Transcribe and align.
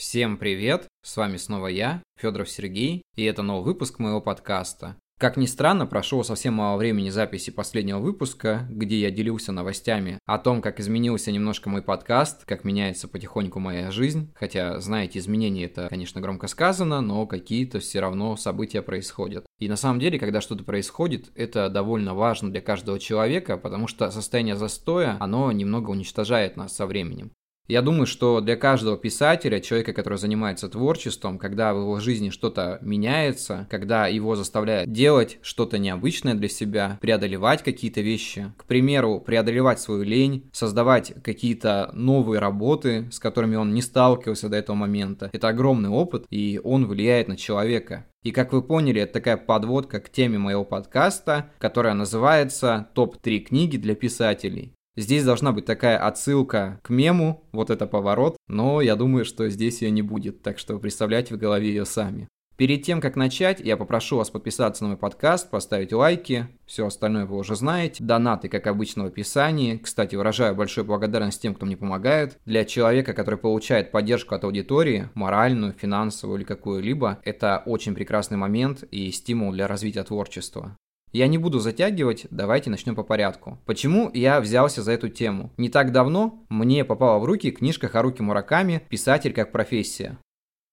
Всем 0.00 0.38
привет! 0.38 0.86
С 1.04 1.18
вами 1.18 1.36
снова 1.36 1.66
я, 1.66 2.02
Федоров 2.18 2.48
Сергей, 2.48 3.02
и 3.16 3.24
это 3.24 3.42
новый 3.42 3.66
выпуск 3.66 3.98
моего 3.98 4.22
подкаста. 4.22 4.96
Как 5.18 5.36
ни 5.36 5.44
странно, 5.44 5.86
прошло 5.86 6.22
совсем 6.22 6.54
мало 6.54 6.78
времени 6.78 7.10
записи 7.10 7.50
последнего 7.50 7.98
выпуска, 7.98 8.66
где 8.70 8.98
я 8.98 9.10
делился 9.10 9.52
новостями 9.52 10.18
о 10.24 10.38
том, 10.38 10.62
как 10.62 10.80
изменился 10.80 11.30
немножко 11.30 11.68
мой 11.68 11.82
подкаст, 11.82 12.46
как 12.46 12.64
меняется 12.64 13.08
потихоньку 13.08 13.60
моя 13.60 13.90
жизнь. 13.90 14.32
Хотя, 14.34 14.80
знаете, 14.80 15.18
изменения 15.18 15.66
это, 15.66 15.88
конечно, 15.90 16.22
громко 16.22 16.46
сказано, 16.46 17.02
но 17.02 17.26
какие-то 17.26 17.80
все 17.80 18.00
равно 18.00 18.36
события 18.36 18.80
происходят. 18.80 19.44
И 19.58 19.68
на 19.68 19.76
самом 19.76 20.00
деле, 20.00 20.18
когда 20.18 20.40
что-то 20.40 20.64
происходит, 20.64 21.30
это 21.34 21.68
довольно 21.68 22.14
важно 22.14 22.50
для 22.50 22.62
каждого 22.62 22.98
человека, 22.98 23.58
потому 23.58 23.86
что 23.86 24.10
состояние 24.10 24.56
застоя, 24.56 25.18
оно 25.20 25.52
немного 25.52 25.90
уничтожает 25.90 26.56
нас 26.56 26.74
со 26.74 26.86
временем. 26.86 27.32
Я 27.70 27.82
думаю, 27.82 28.06
что 28.06 28.40
для 28.40 28.56
каждого 28.56 28.98
писателя, 28.98 29.60
человека, 29.60 29.92
который 29.92 30.18
занимается 30.18 30.68
творчеством, 30.68 31.38
когда 31.38 31.72
в 31.72 31.78
его 31.78 32.00
жизни 32.00 32.30
что-то 32.30 32.80
меняется, 32.82 33.68
когда 33.70 34.08
его 34.08 34.34
заставляют 34.34 34.90
делать 34.90 35.38
что-то 35.40 35.78
необычное 35.78 36.34
для 36.34 36.48
себя, 36.48 36.98
преодолевать 37.00 37.62
какие-то 37.62 38.00
вещи, 38.00 38.52
к 38.56 38.64
примеру, 38.64 39.20
преодолевать 39.20 39.78
свою 39.78 40.02
лень, 40.02 40.50
создавать 40.52 41.14
какие-то 41.22 41.90
новые 41.92 42.40
работы, 42.40 43.08
с 43.12 43.20
которыми 43.20 43.54
он 43.54 43.72
не 43.72 43.82
сталкивался 43.82 44.48
до 44.48 44.56
этого 44.56 44.74
момента, 44.74 45.30
это 45.32 45.46
огромный 45.46 45.90
опыт, 45.90 46.26
и 46.28 46.60
он 46.64 46.86
влияет 46.88 47.28
на 47.28 47.36
человека. 47.36 48.04
И 48.24 48.32
как 48.32 48.52
вы 48.52 48.62
поняли, 48.62 49.02
это 49.02 49.12
такая 49.12 49.36
подводка 49.36 50.00
к 50.00 50.10
теме 50.10 50.38
моего 50.38 50.64
подкаста, 50.64 51.52
которая 51.60 51.94
называется 51.94 52.88
«Топ-3 52.94 53.38
книги 53.38 53.76
для 53.76 53.94
писателей». 53.94 54.74
Здесь 54.96 55.24
должна 55.24 55.52
быть 55.52 55.64
такая 55.64 55.98
отсылка 55.98 56.80
к 56.82 56.90
мему, 56.90 57.44
вот 57.52 57.70
это 57.70 57.86
поворот, 57.86 58.36
но 58.48 58.80
я 58.80 58.96
думаю, 58.96 59.24
что 59.24 59.48
здесь 59.48 59.82
ее 59.82 59.90
не 59.90 60.02
будет, 60.02 60.42
так 60.42 60.58
что 60.58 60.78
представляйте 60.78 61.34
в 61.34 61.38
голове 61.38 61.68
ее 61.68 61.84
сами. 61.84 62.28
Перед 62.60 62.82
тем, 62.82 63.00
как 63.00 63.16
начать, 63.16 63.60
я 63.60 63.78
попрошу 63.78 64.18
вас 64.18 64.28
подписаться 64.28 64.84
на 64.84 64.88
мой 64.88 64.98
подкаст, 64.98 65.48
поставить 65.48 65.94
лайки, 65.94 66.46
все 66.66 66.86
остальное 66.86 67.24
вы 67.24 67.38
уже 67.38 67.56
знаете. 67.56 68.04
Донаты, 68.04 68.50
как 68.50 68.66
обычно, 68.66 69.04
в 69.04 69.06
описании. 69.06 69.78
Кстати, 69.78 70.14
выражаю 70.14 70.54
большую 70.54 70.84
благодарность 70.84 71.40
тем, 71.40 71.54
кто 71.54 71.64
мне 71.64 71.78
помогает. 71.78 72.38
Для 72.44 72.66
человека, 72.66 73.14
который 73.14 73.38
получает 73.38 73.90
поддержку 73.90 74.34
от 74.34 74.44
аудитории, 74.44 75.08
моральную, 75.14 75.72
финансовую 75.72 76.36
или 76.36 76.44
какую-либо, 76.44 77.18
это 77.24 77.62
очень 77.64 77.94
прекрасный 77.94 78.36
момент 78.36 78.82
и 78.90 79.10
стимул 79.10 79.52
для 79.52 79.66
развития 79.66 80.02
творчества. 80.04 80.76
Я 81.12 81.26
не 81.26 81.38
буду 81.38 81.58
затягивать, 81.58 82.26
давайте 82.30 82.70
начнем 82.70 82.94
по 82.94 83.02
порядку. 83.02 83.58
Почему 83.66 84.10
я 84.14 84.40
взялся 84.40 84.82
за 84.82 84.92
эту 84.92 85.08
тему? 85.08 85.50
Не 85.56 85.68
так 85.68 85.90
давно 85.90 86.44
мне 86.48 86.84
попала 86.84 87.18
в 87.18 87.24
руки 87.24 87.50
книжка 87.50 87.88
Харуки 87.88 88.22
Мураками 88.22 88.86
«Писатель 88.88 89.32
как 89.32 89.50
профессия». 89.50 90.18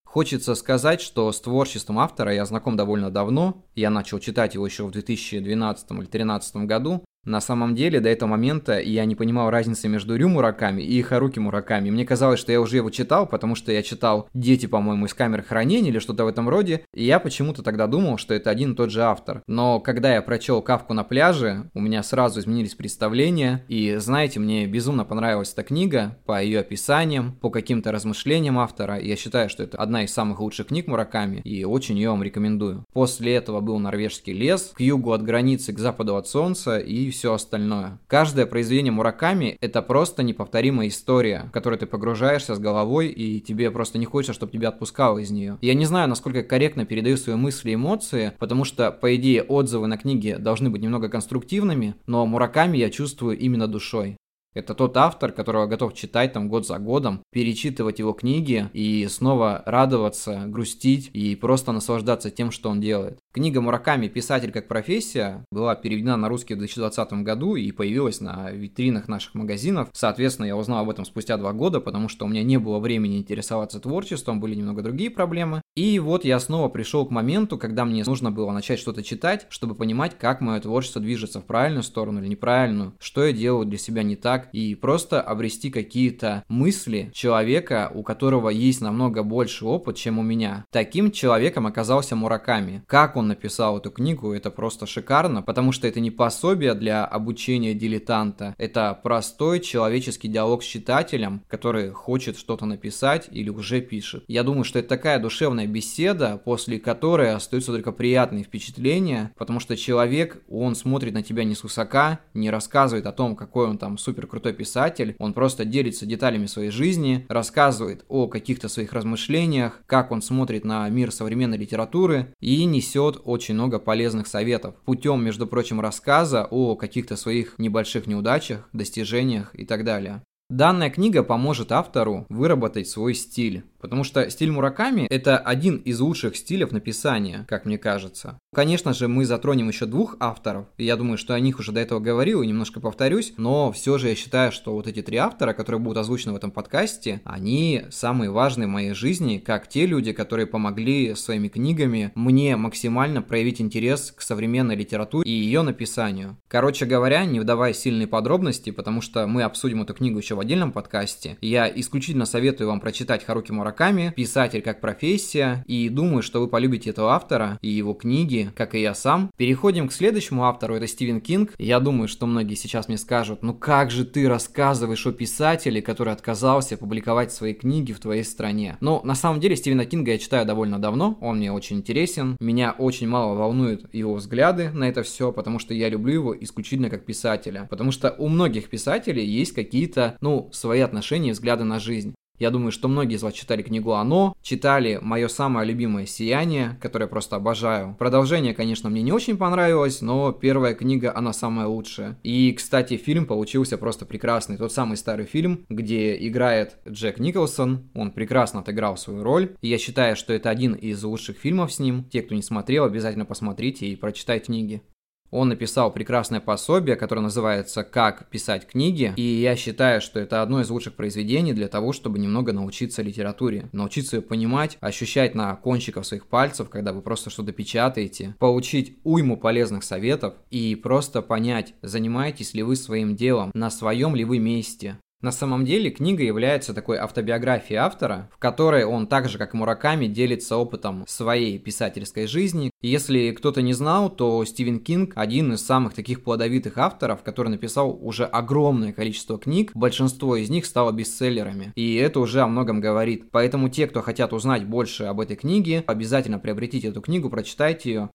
Хочется 0.04 0.54
сказать, 0.54 1.00
что 1.00 1.30
с 1.30 1.40
творчеством 1.40 1.98
автора 1.98 2.32
я 2.32 2.46
знаком 2.46 2.76
довольно 2.76 3.10
давно. 3.10 3.62
Я 3.74 3.90
начал 3.90 4.18
читать 4.20 4.54
его 4.54 4.64
еще 4.64 4.86
в 4.86 4.90
2012 4.90 5.90
или 5.90 5.96
2013 5.96 6.56
году. 6.56 7.04
На 7.24 7.40
самом 7.40 7.74
деле, 7.74 8.00
до 8.00 8.08
этого 8.08 8.30
момента 8.30 8.80
я 8.80 9.04
не 9.04 9.14
понимал 9.14 9.50
разницы 9.50 9.88
между 9.88 10.16
Рю 10.16 10.28
Мураками 10.28 10.82
и 10.82 11.02
Харуки 11.02 11.38
Мураками. 11.38 11.90
Мне 11.90 12.06
казалось, 12.06 12.40
что 12.40 12.52
я 12.52 12.60
уже 12.60 12.76
его 12.76 12.90
читал, 12.90 13.26
потому 13.26 13.54
что 13.54 13.72
я 13.72 13.82
читал 13.82 14.28
«Дети», 14.32 14.66
по-моему, 14.66 15.06
из 15.06 15.14
камеры 15.14 15.42
хранения 15.42 15.90
или 15.90 15.98
что-то 15.98 16.24
в 16.24 16.28
этом 16.28 16.48
роде, 16.48 16.84
и 16.94 17.04
я 17.04 17.18
почему-то 17.18 17.62
тогда 17.62 17.86
думал, 17.86 18.18
что 18.18 18.34
это 18.34 18.50
один 18.50 18.72
и 18.72 18.76
тот 18.76 18.90
же 18.90 19.02
автор. 19.02 19.42
Но 19.46 19.80
когда 19.80 20.14
я 20.14 20.22
прочел 20.22 20.62
«Кавку 20.62 20.94
на 20.94 21.04
пляже», 21.04 21.70
у 21.74 21.80
меня 21.80 22.02
сразу 22.02 22.40
изменились 22.40 22.74
представления, 22.74 23.64
и, 23.68 23.96
знаете, 23.96 24.40
мне 24.40 24.66
безумно 24.66 25.04
понравилась 25.04 25.52
эта 25.52 25.64
книга 25.64 26.16
по 26.24 26.42
ее 26.42 26.60
описаниям, 26.60 27.32
по 27.32 27.50
каким-то 27.50 27.92
размышлениям 27.92 28.58
автора. 28.58 28.98
Я 28.98 29.16
считаю, 29.16 29.50
что 29.50 29.62
это 29.62 29.76
одна 29.78 30.04
из 30.04 30.12
самых 30.12 30.40
лучших 30.40 30.68
книг 30.68 30.86
Мураками, 30.86 31.40
и 31.44 31.64
очень 31.64 31.96
ее 31.96 32.10
вам 32.10 32.22
рекомендую. 32.22 32.84
После 32.92 33.34
этого 33.34 33.60
был 33.60 33.78
«Норвежский 33.78 34.32
лес», 34.32 34.72
к 34.74 34.80
югу 34.80 35.12
от 35.12 35.22
границы, 35.22 35.72
к 35.72 35.78
западу 35.78 36.16
от 36.16 36.28
солнца, 36.28 36.78
и 36.78 37.07
все 37.10 37.34
остальное. 37.34 37.98
Каждое 38.06 38.46
произведение 38.46 38.92
Мураками– 38.92 39.56
это 39.60 39.82
просто 39.82 40.22
неповторимая 40.22 40.88
история, 40.88 41.44
в 41.48 41.50
которую 41.50 41.78
ты 41.78 41.86
погружаешься 41.86 42.54
с 42.54 42.58
головой, 42.58 43.08
и 43.08 43.40
тебе 43.40 43.70
просто 43.70 43.98
не 43.98 44.06
хочется, 44.06 44.32
чтобы 44.32 44.52
тебя 44.52 44.68
отпускало 44.68 45.18
из 45.18 45.30
нее. 45.30 45.58
Я 45.60 45.74
не 45.74 45.84
знаю, 45.84 46.08
насколько 46.08 46.42
корректно 46.42 46.84
передаю 46.84 47.16
свои 47.16 47.36
мысли 47.36 47.70
и 47.70 47.74
эмоции, 47.74 48.32
потому 48.38 48.64
что, 48.64 48.90
по 48.90 49.14
идее, 49.16 49.42
отзывы 49.42 49.86
на 49.86 49.96
книги 49.96 50.36
должны 50.38 50.70
быть 50.70 50.82
немного 50.82 51.08
конструктивными, 51.08 51.94
но 52.06 52.26
Мураками 52.26 52.78
я 52.78 52.90
чувствую 52.90 53.38
именно 53.38 53.68
душой. 53.68 54.16
Это 54.54 54.74
тот 54.74 54.96
автор, 54.96 55.32
которого 55.32 55.66
готов 55.66 55.94
читать 55.94 56.32
там 56.32 56.48
год 56.48 56.66
за 56.66 56.78
годом, 56.78 57.22
перечитывать 57.32 57.98
его 57.98 58.12
книги 58.12 58.68
и 58.72 59.06
снова 59.08 59.62
радоваться, 59.66 60.44
грустить 60.46 61.10
и 61.12 61.36
просто 61.36 61.72
наслаждаться 61.72 62.30
тем, 62.30 62.50
что 62.50 62.70
он 62.70 62.80
делает. 62.80 63.18
Книга 63.32 63.60
Мураками 63.60 64.08
«Писатель 64.08 64.50
как 64.50 64.66
профессия» 64.66 65.44
была 65.52 65.74
переведена 65.74 66.16
на 66.16 66.28
русский 66.28 66.54
в 66.54 66.58
2020 66.58 67.12
году 67.24 67.56
и 67.56 67.70
появилась 67.70 68.20
на 68.20 68.50
витринах 68.50 69.06
наших 69.06 69.34
магазинов. 69.34 69.90
Соответственно, 69.92 70.46
я 70.46 70.56
узнал 70.56 70.80
об 70.80 70.90
этом 70.90 71.04
спустя 71.04 71.36
два 71.36 71.52
года, 71.52 71.80
потому 71.80 72.08
что 72.08 72.24
у 72.24 72.28
меня 72.28 72.42
не 72.42 72.58
было 72.58 72.78
времени 72.78 73.18
интересоваться 73.18 73.80
творчеством, 73.80 74.40
были 74.40 74.54
немного 74.54 74.82
другие 74.82 75.10
проблемы. 75.10 75.62
И 75.76 75.98
вот 75.98 76.24
я 76.24 76.40
снова 76.40 76.68
пришел 76.68 77.06
к 77.06 77.10
моменту, 77.10 77.58
когда 77.58 77.84
мне 77.84 78.02
нужно 78.04 78.32
было 78.32 78.50
начать 78.50 78.80
что-то 78.80 79.02
читать, 79.02 79.46
чтобы 79.50 79.74
понимать, 79.74 80.18
как 80.18 80.40
мое 80.40 80.60
творчество 80.60 81.00
движется 81.00 81.40
в 81.40 81.44
правильную 81.44 81.82
сторону 81.82 82.20
или 82.20 82.28
неправильную, 82.28 82.94
что 82.98 83.24
я 83.24 83.32
делаю 83.32 83.66
для 83.66 83.78
себя 83.78 84.02
не 84.02 84.16
так, 84.16 84.37
и 84.52 84.74
просто 84.74 85.20
обрести 85.20 85.70
какие-то 85.70 86.44
мысли 86.48 87.10
человека, 87.14 87.90
у 87.94 88.02
которого 88.02 88.48
есть 88.48 88.80
намного 88.80 89.22
больше 89.22 89.64
опыт, 89.64 89.96
чем 89.96 90.18
у 90.18 90.22
меня. 90.22 90.64
Таким 90.70 91.10
человеком 91.10 91.66
оказался 91.66 92.16
Мураками. 92.16 92.82
Как 92.86 93.16
он 93.16 93.28
написал 93.28 93.78
эту 93.78 93.90
книгу, 93.90 94.32
это 94.32 94.50
просто 94.50 94.86
шикарно, 94.86 95.42
потому 95.42 95.72
что 95.72 95.86
это 95.86 96.00
не 96.00 96.10
пособие 96.10 96.74
для 96.74 97.04
обучения 97.04 97.74
дилетанта, 97.74 98.54
это 98.58 98.98
простой 99.02 99.60
человеческий 99.60 100.28
диалог 100.28 100.62
с 100.62 100.66
читателем, 100.66 101.42
который 101.48 101.90
хочет 101.90 102.38
что-то 102.38 102.66
написать 102.66 103.28
или 103.30 103.50
уже 103.50 103.80
пишет. 103.80 104.24
Я 104.28 104.42
думаю, 104.42 104.64
что 104.64 104.78
это 104.78 104.88
такая 104.88 105.18
душевная 105.18 105.66
беседа, 105.66 106.40
после 106.44 106.78
которой 106.78 107.34
остаются 107.34 107.72
только 107.72 107.92
приятные 107.92 108.44
впечатления, 108.44 109.32
потому 109.36 109.60
что 109.60 109.76
человек, 109.76 110.42
он 110.48 110.74
смотрит 110.74 111.14
на 111.14 111.22
тебя 111.22 111.44
не 111.44 111.54
с 111.54 111.62
высока, 111.62 112.20
не 112.34 112.50
рассказывает 112.50 113.06
о 113.06 113.12
том, 113.12 113.34
какой 113.36 113.66
он 113.66 113.78
там 113.78 113.98
супер 113.98 114.26
крутой 114.28 114.52
писатель, 114.52 115.16
он 115.18 115.32
просто 115.32 115.64
делится 115.64 116.06
деталями 116.06 116.46
своей 116.46 116.70
жизни, 116.70 117.26
рассказывает 117.28 118.04
о 118.08 118.28
каких-то 118.28 118.68
своих 118.68 118.92
размышлениях, 118.92 119.82
как 119.86 120.10
он 120.12 120.22
смотрит 120.22 120.64
на 120.64 120.88
мир 120.88 121.10
современной 121.10 121.58
литературы 121.58 122.34
и 122.40 122.64
несет 122.64 123.20
очень 123.24 123.54
много 123.54 123.78
полезных 123.78 124.26
советов 124.26 124.74
путем, 124.84 125.24
между 125.24 125.46
прочим, 125.46 125.80
рассказа 125.80 126.46
о 126.50 126.76
каких-то 126.76 127.16
своих 127.16 127.58
небольших 127.58 128.06
неудачах, 128.06 128.68
достижениях 128.72 129.50
и 129.54 129.64
так 129.64 129.84
далее. 129.84 130.22
Данная 130.50 130.88
книга 130.88 131.22
поможет 131.22 131.72
автору 131.72 132.24
выработать 132.30 132.88
свой 132.88 133.12
стиль, 133.12 133.64
Потому 133.80 134.04
что 134.04 134.28
стиль 134.30 134.50
Мураками– 134.50 135.06
это 135.10 135.38
один 135.38 135.76
из 135.76 136.00
лучших 136.00 136.36
стилей 136.36 136.66
написания, 136.70 137.46
как 137.48 137.64
мне 137.64 137.78
кажется. 137.78 138.38
Конечно 138.52 138.92
же, 138.92 139.08
мы 139.08 139.24
затронем 139.24 139.68
еще 139.68 139.86
двух 139.86 140.16
авторов, 140.18 140.66
и 140.76 140.84
я 140.84 140.96
думаю, 140.96 141.18
что 141.18 141.34
о 141.34 141.40
них 141.40 141.60
уже 141.60 141.70
до 141.70 141.80
этого 141.80 142.00
говорил 142.00 142.42
и 142.42 142.46
немножко 142.46 142.80
повторюсь, 142.80 143.34
но 143.36 143.70
все 143.70 143.96
же 143.98 144.08
я 144.08 144.16
считаю, 144.16 144.50
что 144.50 144.72
вот 144.72 144.88
эти 144.88 145.02
три 145.02 145.16
автора, 145.16 145.52
которые 145.52 145.80
будут 145.80 145.98
озвучены 145.98 146.32
в 146.32 146.36
этом 146.36 146.50
подкасте, 146.50 147.20
они 147.24 147.84
самые 147.90 148.30
важные 148.30 148.66
в 148.66 148.70
моей 148.70 148.92
жизни, 148.92 149.38
как 149.38 149.68
те 149.68 149.86
люди, 149.86 150.12
которые 150.12 150.46
помогли 150.46 151.14
своими 151.14 151.48
книгами 151.48 152.10
мне 152.14 152.56
максимально 152.56 153.22
проявить 153.22 153.60
интерес 153.60 154.12
к 154.16 154.22
современной 154.22 154.74
литературе 154.74 155.30
и 155.30 155.32
ее 155.32 155.62
написанию. 155.62 156.36
Короче 156.48 156.84
говоря, 156.84 157.24
не 157.24 157.38
вдавая 157.38 157.72
сильные 157.72 158.08
подробности, 158.08 158.70
потому 158.70 159.00
что 159.00 159.26
мы 159.26 159.42
обсудим 159.44 159.82
эту 159.82 159.94
книгу 159.94 160.18
еще 160.18 160.34
в 160.34 160.40
отдельном 160.40 160.72
подкасте, 160.72 161.38
я 161.40 161.70
исключительно 161.72 162.26
советую 162.26 162.68
вам 162.68 162.80
прочитать 162.80 163.24
Харуки 163.24 163.52
Мураками 163.52 163.67
Мураками, 163.68 164.14
писатель 164.16 164.62
как 164.62 164.80
профессия, 164.80 165.62
и 165.66 165.90
думаю, 165.90 166.22
что 166.22 166.40
вы 166.40 166.48
полюбите 166.48 166.88
этого 166.88 167.12
автора 167.12 167.58
и 167.60 167.68
его 167.68 167.92
книги, 167.92 168.50
как 168.56 168.74
и 168.74 168.80
я 168.80 168.94
сам. 168.94 169.30
Переходим 169.36 169.88
к 169.88 169.92
следующему 169.92 170.46
автору, 170.46 170.74
это 170.74 170.86
Стивен 170.86 171.20
Кинг. 171.20 171.52
Я 171.58 171.78
думаю, 171.78 172.08
что 172.08 172.26
многие 172.26 172.54
сейчас 172.54 172.88
мне 172.88 172.96
скажут, 172.96 173.42
ну 173.42 173.52
как 173.52 173.90
же 173.90 174.06
ты 174.06 174.26
рассказываешь 174.26 175.06
о 175.06 175.12
писателе, 175.12 175.82
который 175.82 176.14
отказался 176.14 176.78
публиковать 176.78 177.30
свои 177.30 177.52
книги 177.52 177.92
в 177.92 178.00
твоей 178.00 178.24
стране. 178.24 178.78
Но 178.80 179.02
на 179.04 179.14
самом 179.14 179.38
деле 179.38 179.54
Стивена 179.54 179.84
Кинга 179.84 180.12
я 180.12 180.18
читаю 180.18 180.46
довольно 180.46 180.78
давно, 180.78 181.18
он 181.20 181.36
мне 181.36 181.52
очень 181.52 181.76
интересен, 181.76 182.38
меня 182.40 182.74
очень 182.78 183.06
мало 183.06 183.34
волнуют 183.34 183.92
его 183.92 184.14
взгляды 184.14 184.70
на 184.70 184.88
это 184.88 185.02
все, 185.02 185.30
потому 185.30 185.58
что 185.58 185.74
я 185.74 185.90
люблю 185.90 186.14
его 186.14 186.38
исключительно 186.42 186.88
как 186.88 187.04
писателя, 187.04 187.66
потому 187.68 187.92
что 187.92 188.14
у 188.16 188.28
многих 188.28 188.70
писателей 188.70 189.26
есть 189.26 189.52
какие-то, 189.52 190.16
ну, 190.22 190.48
свои 190.54 190.80
отношения 190.80 191.28
и 191.28 191.32
взгляды 191.32 191.64
на 191.64 191.78
жизнь. 191.78 192.14
Я 192.38 192.50
думаю, 192.50 192.70
что 192.70 192.88
многие 192.88 193.16
из 193.16 193.22
вас 193.22 193.34
читали 193.34 193.62
книгу 193.62 193.92
«Оно», 193.92 194.34
читали 194.42 194.98
мое 195.02 195.28
самое 195.28 195.66
любимое 195.66 196.06
«Сияние», 196.06 196.78
которое 196.80 197.04
я 197.04 197.08
просто 197.08 197.36
обожаю. 197.36 197.96
Продолжение, 197.98 198.54
конечно, 198.54 198.88
мне 198.88 199.02
не 199.02 199.12
очень 199.12 199.36
понравилось, 199.36 200.02
но 200.02 200.32
первая 200.32 200.74
книга, 200.74 201.12
она 201.14 201.32
самая 201.32 201.66
лучшая. 201.66 202.18
И, 202.22 202.52
кстати, 202.52 202.96
фильм 202.96 203.26
получился 203.26 203.76
просто 203.76 204.06
прекрасный. 204.06 204.56
Тот 204.56 204.72
самый 204.72 204.96
старый 204.96 205.26
фильм, 205.26 205.66
где 205.68 206.16
играет 206.26 206.76
Джек 206.88 207.18
Николсон, 207.18 207.90
он 207.94 208.12
прекрасно 208.12 208.60
отыграл 208.60 208.96
свою 208.96 209.22
роль. 209.22 209.56
И 209.60 209.68
я 209.68 209.78
считаю, 209.78 210.16
что 210.16 210.32
это 210.32 210.50
один 210.50 210.74
из 210.74 211.02
лучших 211.02 211.38
фильмов 211.38 211.72
с 211.72 211.78
ним. 211.78 212.04
Те, 212.04 212.22
кто 212.22 212.34
не 212.34 212.42
смотрел, 212.42 212.84
обязательно 212.84 213.24
посмотрите 213.24 213.86
и 213.86 213.96
прочитайте 213.96 214.46
книги. 214.46 214.82
Он 215.30 215.48
написал 215.48 215.92
прекрасное 215.92 216.40
пособие, 216.40 216.96
которое 216.96 217.22
называется 217.22 217.84
«Как 217.84 218.28
писать 218.30 218.66
книги», 218.66 219.12
и 219.16 219.22
я 219.22 219.56
считаю, 219.56 220.00
что 220.00 220.20
это 220.20 220.42
одно 220.42 220.60
из 220.60 220.70
лучших 220.70 220.94
произведений 220.94 221.52
для 221.52 221.68
того, 221.68 221.92
чтобы 221.92 222.18
немного 222.18 222.52
научиться 222.52 223.02
литературе, 223.02 223.68
научиться 223.72 224.16
ее 224.16 224.22
понимать, 224.22 224.78
ощущать 224.80 225.34
на 225.34 225.54
кончиках 225.56 226.06
своих 226.06 226.26
пальцев, 226.26 226.70
когда 226.70 226.92
вы 226.92 227.02
просто 227.02 227.30
что-то 227.30 227.52
печатаете, 227.52 228.34
получить 228.38 228.96
уйму 229.04 229.36
полезных 229.36 229.84
советов 229.84 230.34
и 230.50 230.74
просто 230.74 231.22
понять, 231.22 231.74
занимаетесь 231.82 232.54
ли 232.54 232.62
вы 232.62 232.76
своим 232.76 233.16
делом, 233.16 233.50
на 233.54 233.70
своем 233.70 234.14
ли 234.14 234.24
вы 234.24 234.38
месте, 234.38 234.98
на 235.20 235.32
самом 235.32 235.64
деле 235.64 235.90
книга 235.90 236.22
является 236.22 236.72
такой 236.72 236.98
автобиографией 236.98 237.78
автора, 237.78 238.30
в 238.32 238.38
которой 238.38 238.84
он 238.84 239.06
так 239.06 239.28
же, 239.28 239.38
как 239.38 239.54
Мураками, 239.54 240.06
делится 240.06 240.56
опытом 240.56 241.04
своей 241.08 241.58
писательской 241.58 242.26
жизни. 242.26 242.70
И 242.80 242.88
если 242.88 243.32
кто-то 243.32 243.60
не 243.60 243.72
знал, 243.72 244.10
то 244.10 244.44
Стивен 244.44 244.78
Кинг 244.78 245.12
один 245.16 245.52
из 245.52 245.66
самых 245.66 245.94
таких 245.94 246.22
плодовитых 246.22 246.78
авторов, 246.78 247.22
который 247.22 247.48
написал 247.48 247.98
уже 248.00 248.24
огромное 248.24 248.92
количество 248.92 249.38
книг, 249.38 249.72
большинство 249.74 250.36
из 250.36 250.50
них 250.50 250.66
стало 250.66 250.92
бестселлерами. 250.92 251.72
И 251.74 251.96
это 251.96 252.20
уже 252.20 252.40
о 252.40 252.46
многом 252.46 252.80
говорит. 252.80 253.30
Поэтому 253.32 253.68
те, 253.68 253.88
кто 253.88 254.02
хотят 254.02 254.32
узнать 254.32 254.64
больше 254.64 255.04
об 255.04 255.20
этой 255.20 255.36
книге, 255.36 255.82
обязательно 255.86 256.38
приобретите 256.38 256.88
эту 256.88 257.00
книгу, 257.00 257.28
прочитайте 257.28 257.90
ее. 257.90 258.10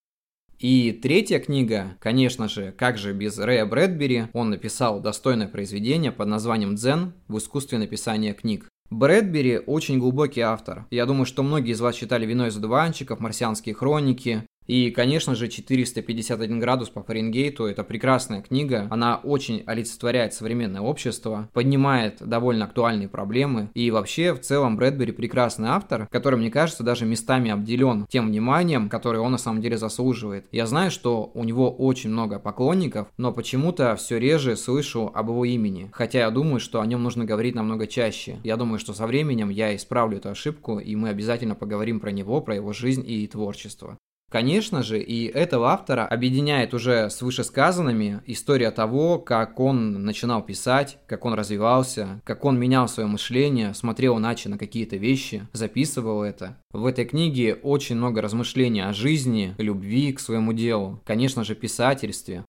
И 0.64 0.94
третья 0.94 1.40
книга, 1.40 1.98
конечно 2.00 2.48
же, 2.48 2.72
как 2.72 2.98
же 2.98 3.12
без 3.12 3.38
Рэя 3.38 3.66
Брэдбери, 3.66 4.28
он 4.32 4.50
написал 4.50 5.02
достойное 5.02 5.50
произведение 5.50 6.14
под 6.14 6.30
названием 6.30 6.76
«Дзен» 6.76 7.12
в 7.28 7.38
искусстве 7.38 7.80
написания 7.80 8.34
книг. 8.34 8.70
Брэдбери 8.90 9.58
очень 9.58 10.00
глубокий 10.00 10.40
автор. 10.40 10.86
Я 10.90 11.06
думаю, 11.06 11.26
что 11.26 11.44
многие 11.44 11.74
из 11.74 11.82
вас 11.82 11.96
читали 11.96 12.26
«Вино 12.26 12.48
из 12.48 12.56
одуванчиков», 12.56 13.20
«Марсианские 13.20 13.76
хроники», 13.76 14.44
и, 14.68 14.92
конечно 14.92 15.36
же, 15.36 15.48
451 15.48 16.60
градус 16.60 16.90
по 16.90 17.04
Фаренгейту– 17.04 17.66
это 17.66 17.84
прекрасная 17.84 18.42
книга. 18.42 18.88
Она 18.90 19.18
очень 19.18 19.64
олицетворяет 19.66 20.34
современное 20.34 20.82
общество, 20.82 21.50
поднимает 21.54 22.18
довольно 22.22 22.66
актуальные 22.66 23.10
проблемы. 23.10 23.70
И 23.74 23.92
вообще, 23.92 24.34
в 24.34 24.40
целом, 24.42 24.78
Брэдбери 24.78 25.12
прекрасный 25.12 25.70
автор, 25.70 26.08
который, 26.10 26.40
мне 26.40 26.50
кажется, 26.50 26.84
даже 26.84 27.06
местами 27.06 27.52
обделен 27.52 28.06
тем 28.10 28.28
вниманием, 28.28 28.90
которое 28.90 29.20
он 29.20 29.34
на 29.34 29.38
самом 29.38 29.62
деле 29.62 29.78
заслуживает. 29.78 30.46
Я 30.52 30.66
знаю, 30.66 30.92
что 30.92 31.32
у 31.34 31.44
него 31.44 31.72
очень 31.72 32.10
много 32.10 32.40
поклонников, 32.40 33.08
но 33.18 33.32
почему-то 33.32 33.96
все 33.96 34.20
реже 34.20 34.56
слышу 34.56 35.12
об 35.14 35.30
его 35.30 35.46
имени. 35.46 35.90
Хотя 35.94 36.20
я 36.20 36.30
думаю, 36.32 36.60
что 36.60 36.82
о 36.82 36.86
нем 36.86 37.04
нужно 37.04 37.26
говорить 37.26 37.56
намного 37.56 37.88
чаще. 37.88 38.38
Я 38.44 38.58
думаю, 38.58 38.80
что 38.80 38.94
со 38.94 39.08
временем 39.08 39.50
я 39.50 39.76
исправлю 39.76 40.18
эту 40.18 40.30
ошибку, 40.30 40.80
и 40.80 40.96
мы 40.96 41.10
обязательно 41.10 41.56
поговорим 41.56 42.00
про 42.00 42.12
него, 42.12 42.42
про 42.42 42.56
его 42.56 42.74
жизнь 42.74 43.04
и 43.06 43.28
творчество. 43.28 43.98
Конечно 44.34 44.82
же, 44.82 45.00
и 45.00 45.28
этого 45.28 45.70
автора 45.70 46.08
объединяет 46.08 46.74
уже 46.74 47.12
с 47.12 47.22
вышесказанными 47.22 48.24
история 48.26 48.72
того, 48.72 49.20
как 49.20 49.60
он 49.60 50.06
начинал 50.06 50.42
писать, 50.42 50.98
как 51.06 51.26
он 51.26 51.36
развивался, 51.36 52.20
как 52.24 52.44
он 52.44 52.60
менял 52.60 52.88
свое 52.88 53.08
мышление, 53.08 53.76
смотрел 53.76 54.18
иначе 54.18 54.50
на 54.50 54.58
какие-то 54.58 54.96
вещи, 54.96 55.48
записывал 55.54 56.24
это. 56.24 56.58
В 56.72 56.88
этой 56.88 57.06
книге 57.06 57.54
очень 57.54 57.96
много 57.96 58.24
размышлений 58.24 58.82
о 58.82 58.92
жизни, 58.92 59.54
любви 59.60 60.12
к 60.12 60.20
своему 60.20 60.52
делу, 60.52 61.00
конечно 61.06 61.44
же, 61.44 61.54
писательстве, 61.54 62.44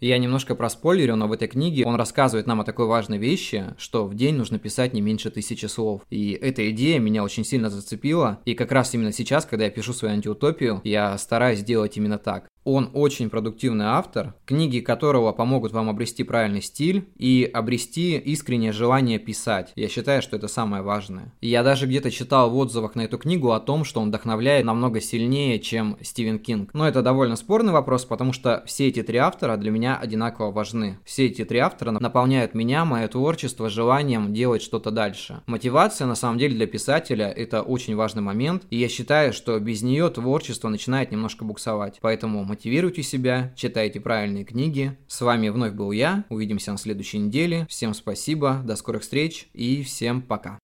я 0.00 0.18
немножко 0.18 0.54
проспойлерю, 0.54 1.16
но 1.16 1.28
в 1.28 1.32
этой 1.32 1.48
книге 1.48 1.84
он 1.84 1.94
рассказывает 1.96 2.46
нам 2.46 2.60
о 2.60 2.64
такой 2.64 2.86
важной 2.86 3.18
вещи, 3.18 3.74
что 3.78 4.06
в 4.06 4.14
день 4.14 4.36
нужно 4.36 4.58
писать 4.58 4.92
не 4.92 5.00
меньше 5.00 5.30
тысячи 5.30 5.66
слов. 5.66 6.02
И 6.10 6.32
эта 6.32 6.70
идея 6.70 6.98
меня 6.98 7.24
очень 7.24 7.44
сильно 7.44 7.70
зацепила. 7.70 8.40
И 8.44 8.54
как 8.54 8.72
раз 8.72 8.94
именно 8.94 9.12
сейчас, 9.12 9.46
когда 9.46 9.64
я 9.64 9.70
пишу 9.70 9.92
свою 9.92 10.14
антиутопию, 10.14 10.80
я 10.84 11.16
стараюсь 11.18 11.62
делать 11.62 11.96
именно 11.96 12.18
так. 12.18 12.48
Он 12.66 12.90
очень 12.94 13.30
продуктивный 13.30 13.84
автор, 13.84 14.34
книги 14.44 14.80
которого 14.80 15.30
помогут 15.30 15.70
вам 15.70 15.88
обрести 15.88 16.24
правильный 16.24 16.60
стиль 16.60 17.08
и 17.16 17.48
обрести 17.54 18.18
искреннее 18.18 18.72
желание 18.72 19.20
писать. 19.20 19.70
Я 19.76 19.88
считаю, 19.88 20.20
что 20.20 20.34
это 20.34 20.48
самое 20.48 20.82
важное. 20.82 21.32
Я 21.40 21.62
даже 21.62 21.86
где-то 21.86 22.10
читал 22.10 22.50
в 22.50 22.56
отзывах 22.56 22.96
на 22.96 23.02
эту 23.02 23.18
книгу 23.18 23.52
о 23.52 23.60
том, 23.60 23.84
что 23.84 24.00
он 24.00 24.08
вдохновляет 24.08 24.64
намного 24.64 25.00
сильнее, 25.00 25.60
чем 25.60 25.96
Стивен 26.02 26.40
Кинг. 26.40 26.70
Но 26.74 26.88
это 26.88 27.02
довольно 27.02 27.36
спорный 27.36 27.72
вопрос, 27.72 28.04
потому 28.04 28.32
что 28.32 28.64
все 28.66 28.88
эти 28.88 29.04
три 29.04 29.18
автора 29.18 29.56
для 29.56 29.70
меня 29.70 29.96
одинаково 29.96 30.50
важны. 30.50 30.98
Все 31.04 31.26
эти 31.26 31.44
три 31.44 31.60
автора 31.60 31.92
наполняют 31.92 32.54
меня, 32.54 32.84
мое 32.84 33.06
творчество, 33.06 33.70
желанием 33.70 34.34
делать 34.34 34.62
что-то 34.62 34.90
дальше. 34.90 35.40
Мотивация, 35.46 36.08
на 36.08 36.16
самом 36.16 36.38
деле, 36.38 36.56
для 36.56 36.66
писателя 36.66 37.28
это 37.28 37.62
очень 37.62 37.94
важный 37.94 38.22
момент, 38.22 38.64
и 38.70 38.76
я 38.76 38.88
считаю, 38.88 39.32
что 39.32 39.56
без 39.60 39.82
нее 39.82 40.10
творчество 40.10 40.68
начинает 40.68 41.12
немножко 41.12 41.44
буксовать. 41.44 41.98
Поэтому 42.00 42.55
мотивируйте 42.56 43.02
себя, 43.02 43.52
читайте 43.54 44.00
правильные 44.00 44.46
книги. 44.46 44.96
С 45.08 45.20
вами 45.20 45.50
вновь 45.50 45.74
был 45.74 45.92
я, 45.92 46.24
увидимся 46.30 46.72
на 46.72 46.78
следующей 46.78 47.18
неделе. 47.18 47.66
Всем 47.68 47.92
спасибо, 47.92 48.62
до 48.64 48.76
скорых 48.76 49.02
встреч 49.02 49.48
и 49.52 49.82
всем 49.82 50.22
пока. 50.22 50.58